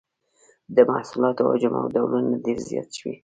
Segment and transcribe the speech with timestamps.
[0.75, 3.15] د محصولاتو حجم او ډولونه ډیر زیات شول.